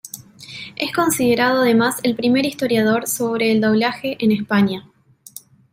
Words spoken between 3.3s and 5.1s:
el doblaje en España.